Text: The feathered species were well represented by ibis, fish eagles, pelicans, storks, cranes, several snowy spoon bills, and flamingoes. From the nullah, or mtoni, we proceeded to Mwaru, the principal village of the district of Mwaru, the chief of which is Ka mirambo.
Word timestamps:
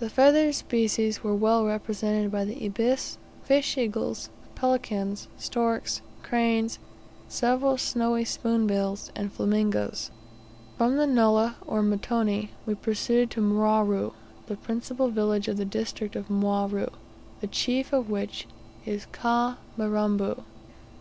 The 0.00 0.10
feathered 0.10 0.56
species 0.56 1.22
were 1.22 1.36
well 1.36 1.64
represented 1.64 2.32
by 2.32 2.40
ibis, 2.40 3.16
fish 3.44 3.78
eagles, 3.78 4.28
pelicans, 4.56 5.28
storks, 5.38 6.02
cranes, 6.24 6.80
several 7.28 7.78
snowy 7.78 8.24
spoon 8.24 8.66
bills, 8.66 9.12
and 9.14 9.30
flamingoes. 9.32 10.10
From 10.76 10.96
the 10.96 11.06
nullah, 11.06 11.58
or 11.64 11.80
mtoni, 11.80 12.48
we 12.66 12.74
proceeded 12.74 13.30
to 13.30 13.40
Mwaru, 13.40 14.14
the 14.48 14.56
principal 14.56 15.10
village 15.10 15.46
of 15.46 15.58
the 15.58 15.64
district 15.64 16.16
of 16.16 16.26
Mwaru, 16.28 16.90
the 17.40 17.46
chief 17.46 17.92
of 17.92 18.10
which 18.10 18.48
is 18.84 19.06
Ka 19.12 19.58
mirambo. 19.78 20.42